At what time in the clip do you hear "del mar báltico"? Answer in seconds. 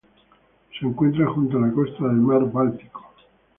2.07-3.03